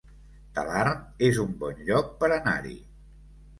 Talarn 0.59 1.03
es 1.27 1.43
un 1.45 1.53
bon 1.61 1.85
lloc 1.91 2.11
per 2.25 2.33
anar-hi 2.41 2.77